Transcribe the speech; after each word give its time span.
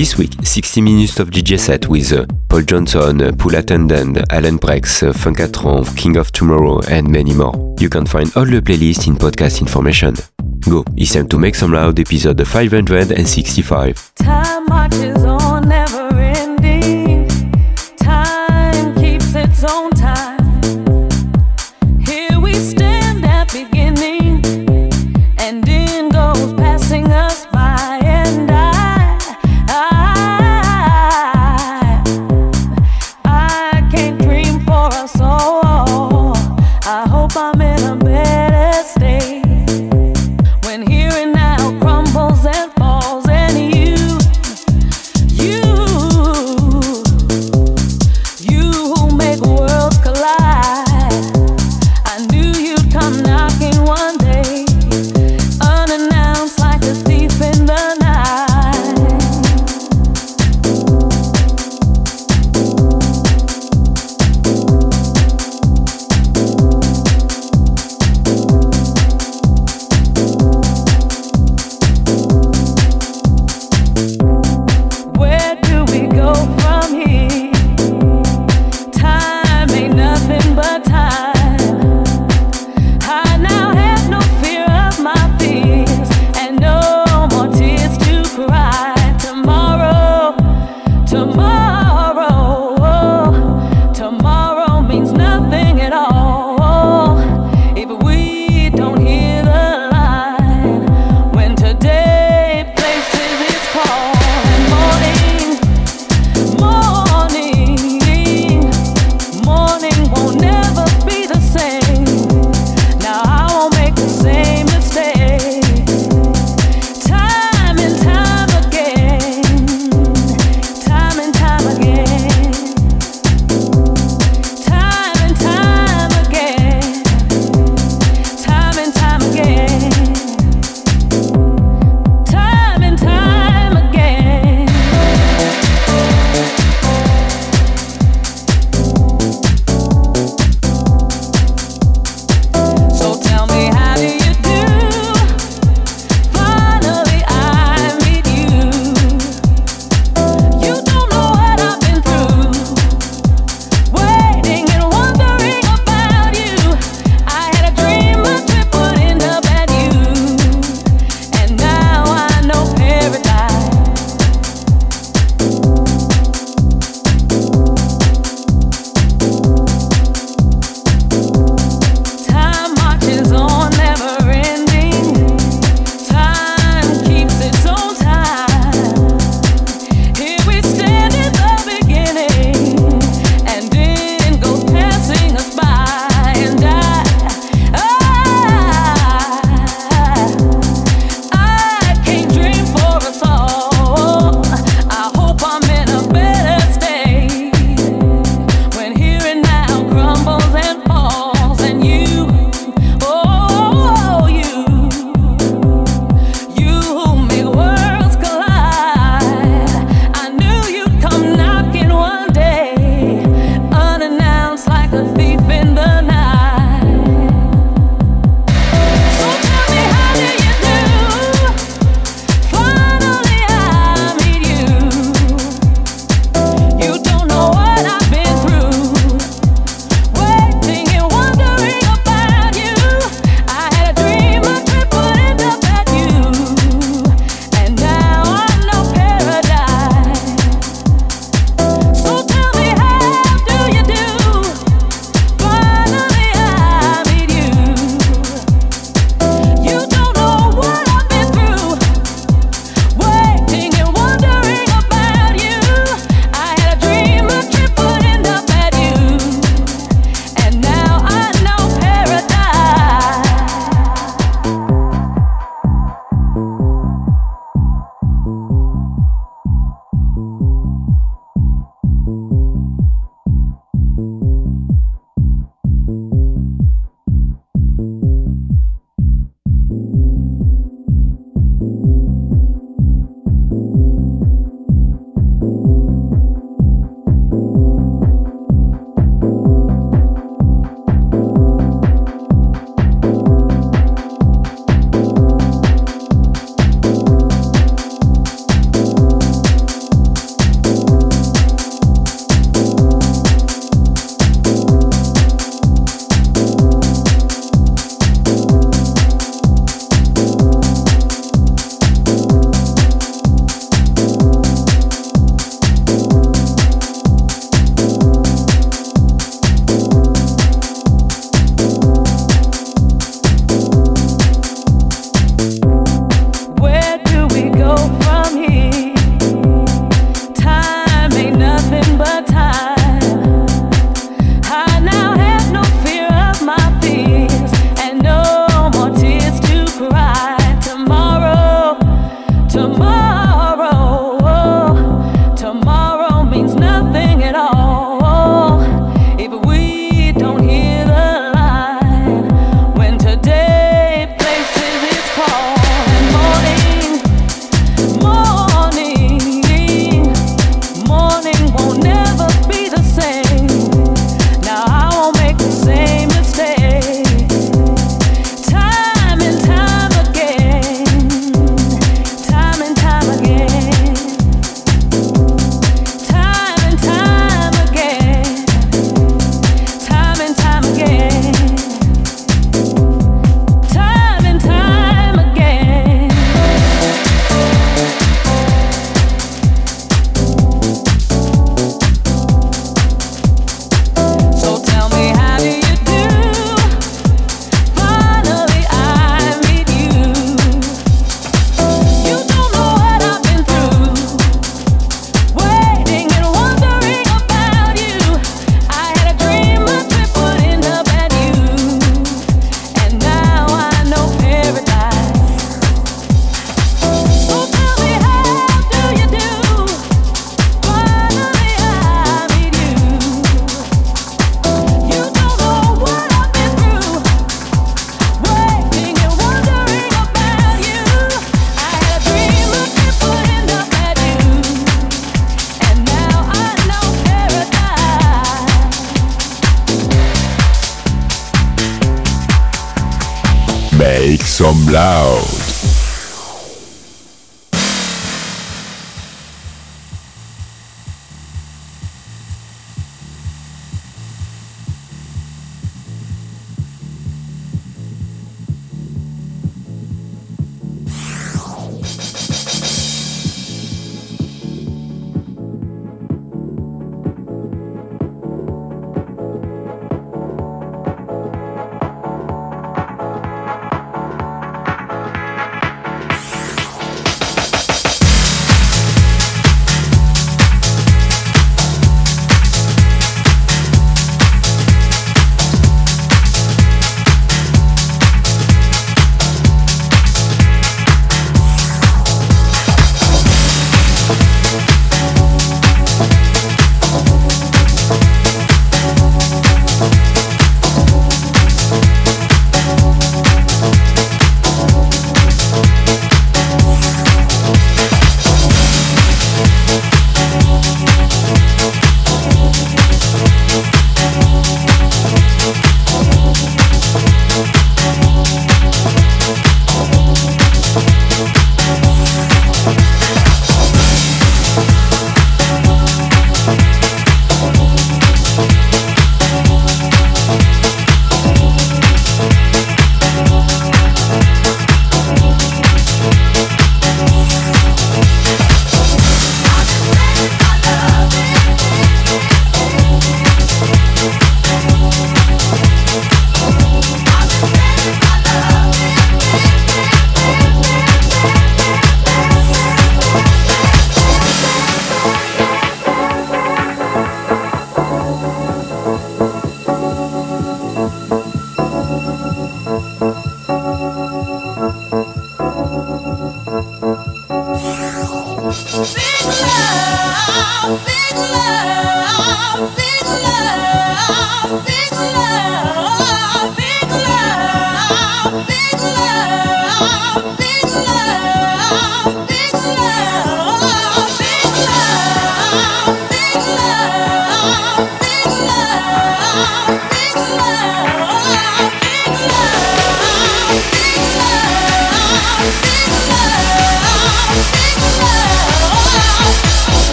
This 0.00 0.16
week, 0.16 0.32
60 0.42 0.80
minutes 0.80 1.20
of 1.20 1.28
DJ 1.28 1.58
set 1.58 1.86
with 1.86 2.10
uh, 2.14 2.24
Paul 2.48 2.62
Johnson, 2.62 3.20
uh, 3.20 3.32
Pool 3.36 3.54
Attendant, 3.54 4.16
Alan 4.32 4.56
Braxe, 4.56 5.02
uh, 5.02 5.12
Funkatron, 5.12 5.94
King 5.94 6.16
of 6.16 6.32
Tomorrow, 6.32 6.80
and 6.88 7.06
many 7.06 7.34
more. 7.34 7.76
You 7.78 7.90
can 7.90 8.06
find 8.06 8.34
all 8.34 8.46
the 8.46 8.62
playlists 8.62 9.06
in 9.06 9.16
podcast 9.16 9.60
information. 9.60 10.14
Go, 10.60 10.84
it's 10.96 11.12
time 11.12 11.28
to 11.28 11.38
make 11.38 11.54
some 11.54 11.74
loud 11.74 12.00
episode 12.00 12.48
565. 12.48 14.14
Time 14.14 14.64
marches 14.70 15.22
on 15.22 15.68
never 15.68 15.99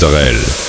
Mozzarella. 0.00 0.67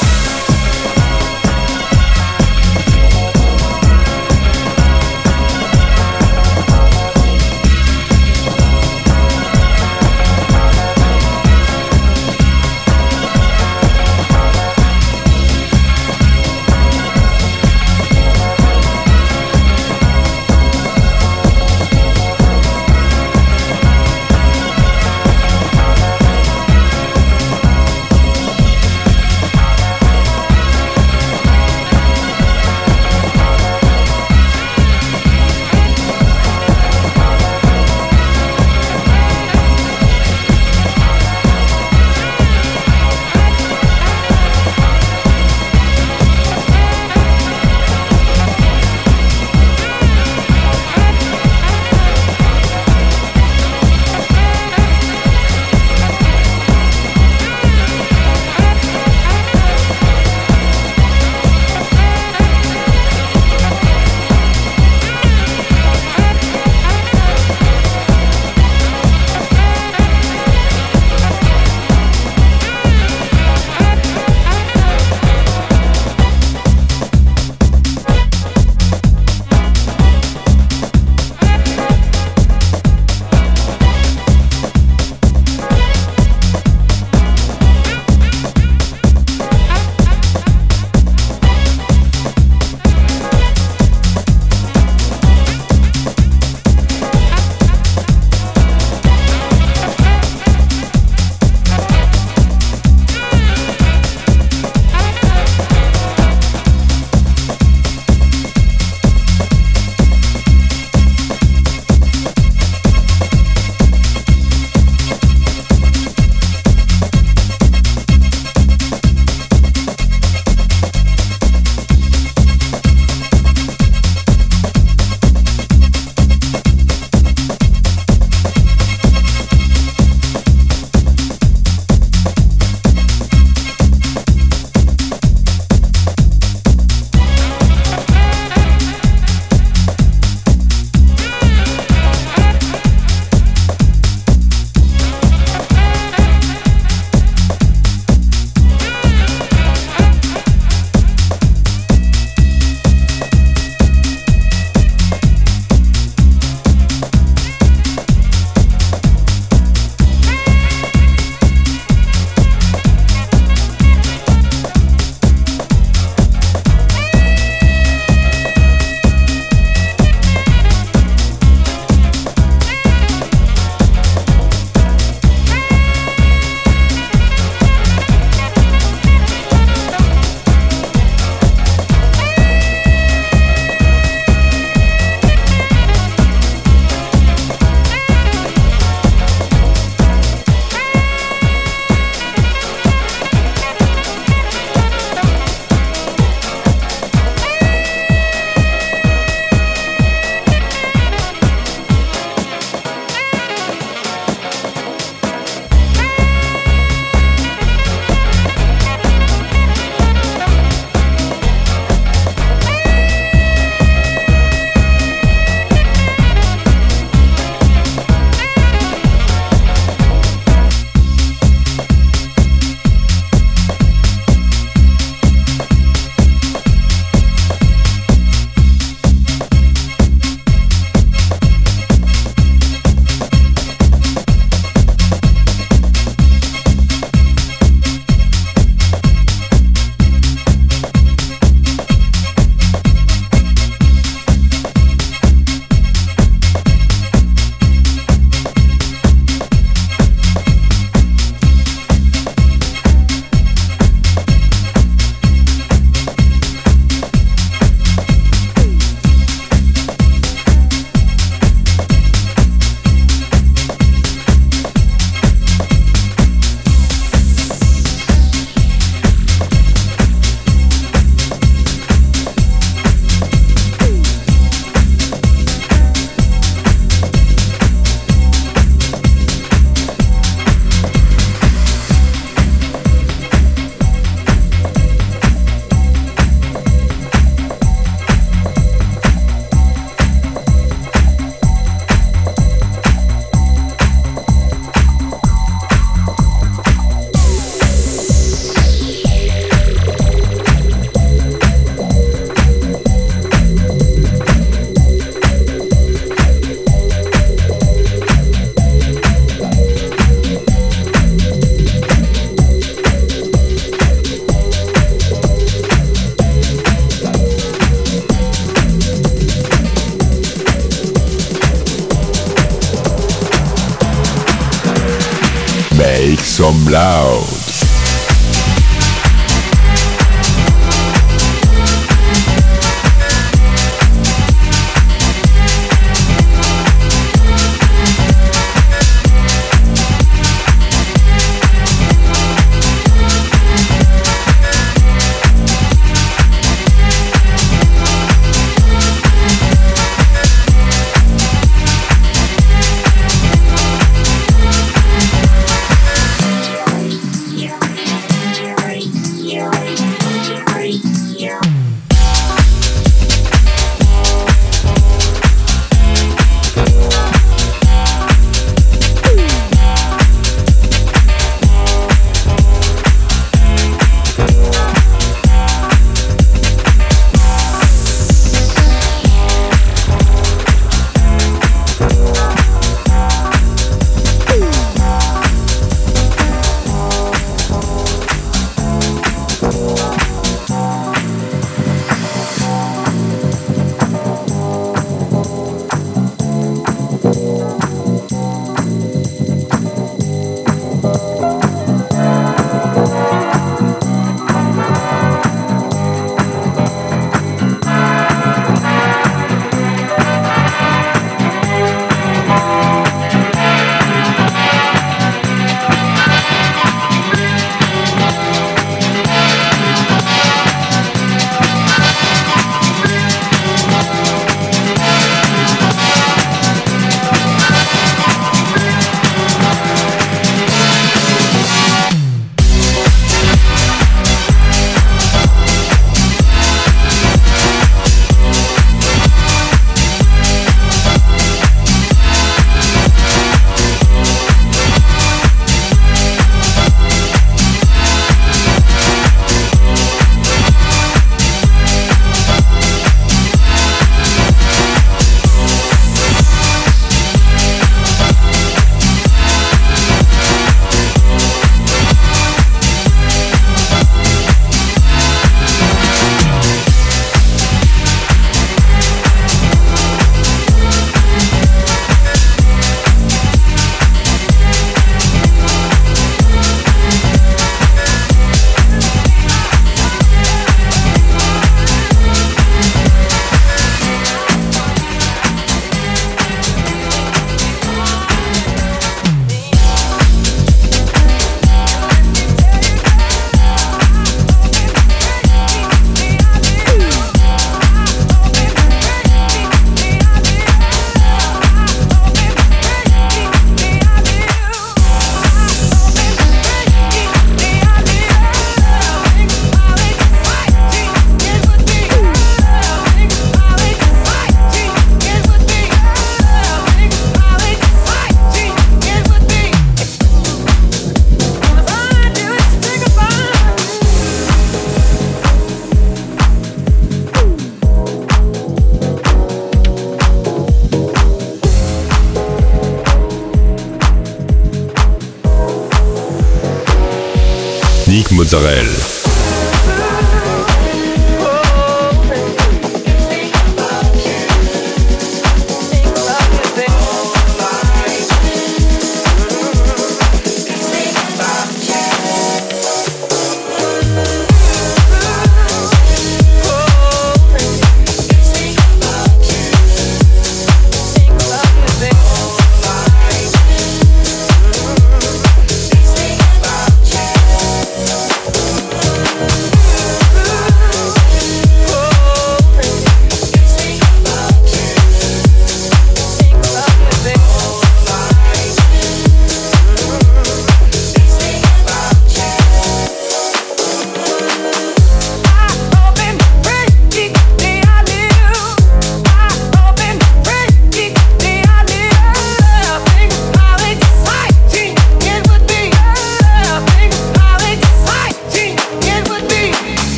Some 326.39 326.71
loud. 326.71 327.48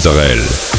Mozzarella. 0.00 0.69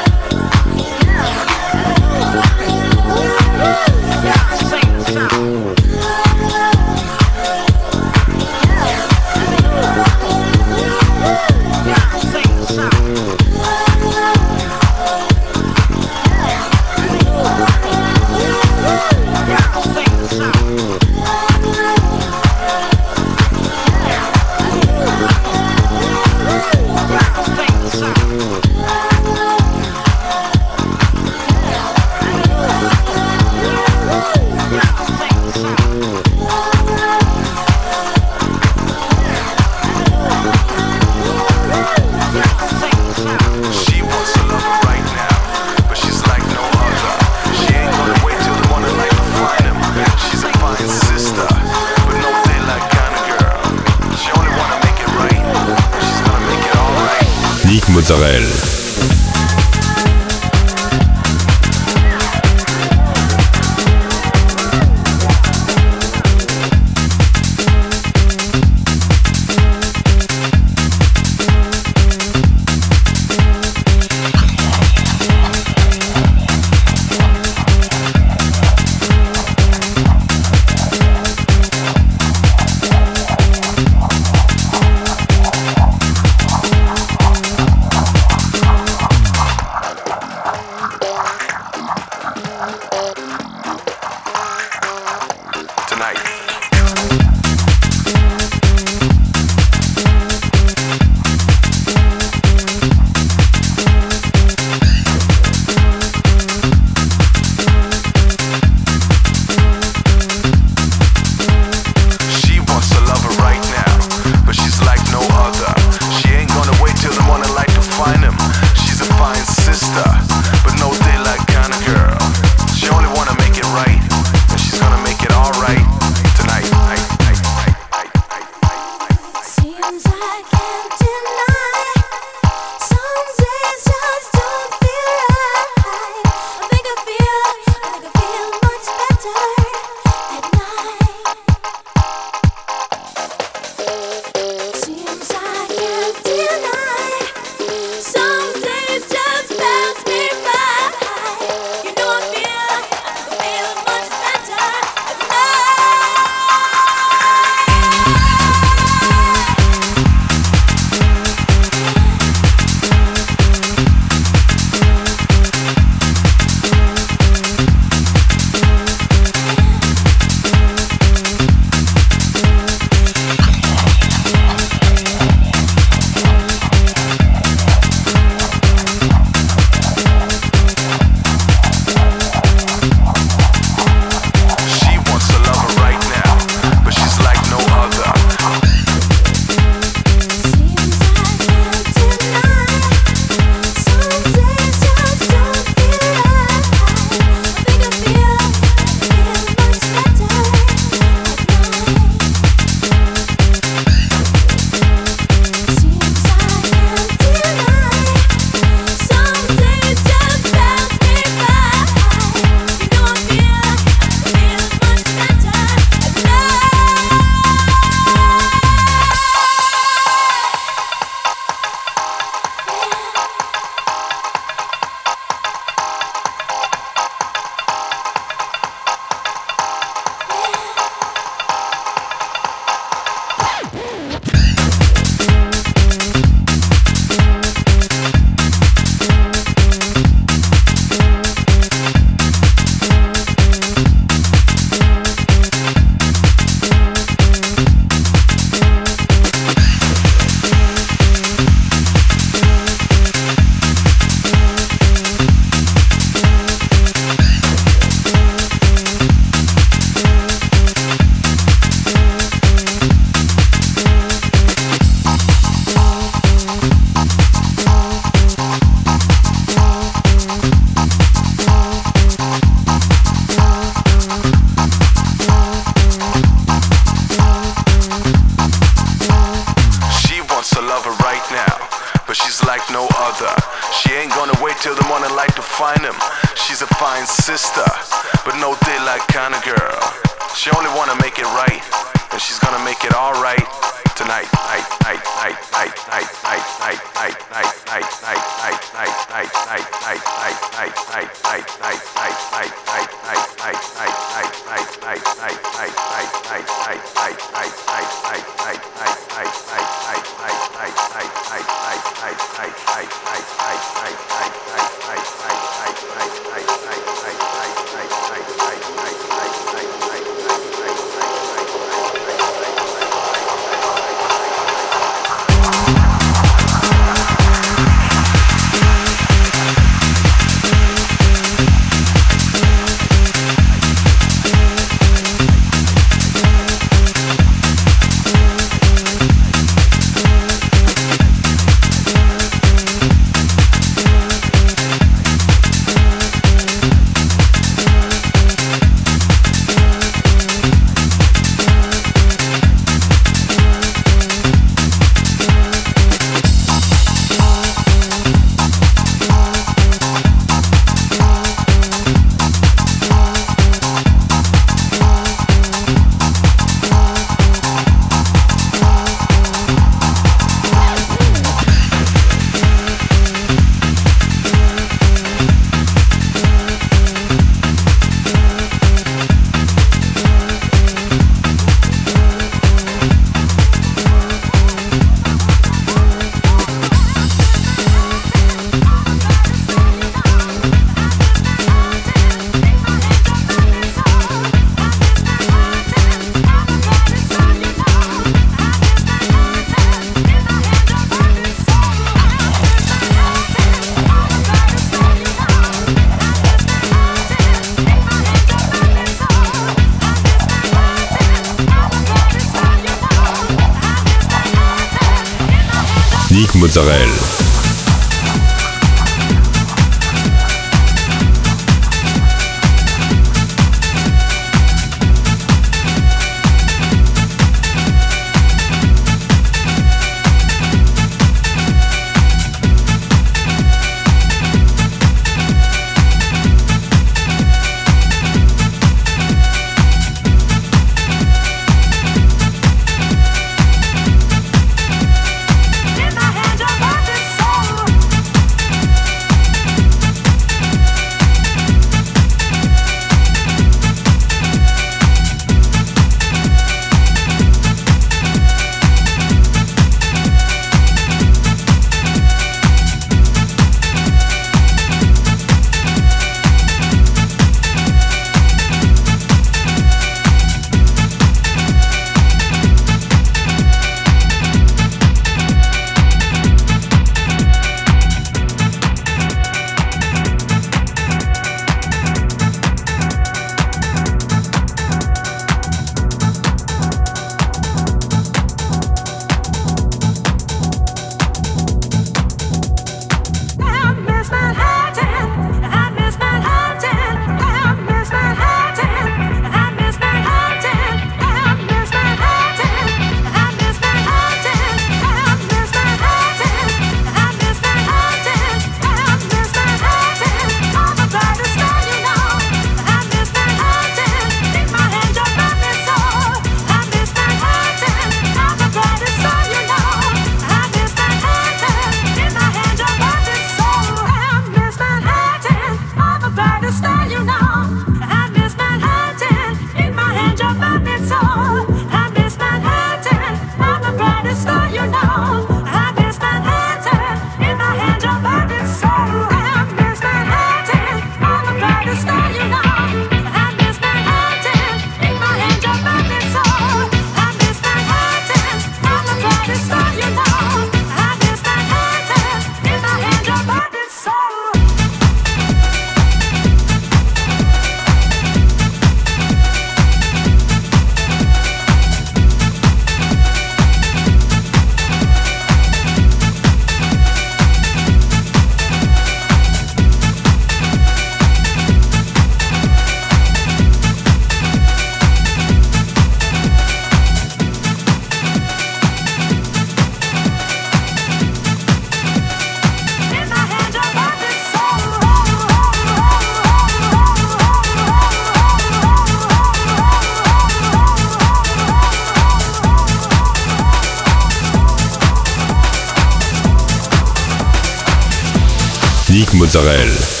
Mozzarella. 599.13 600.00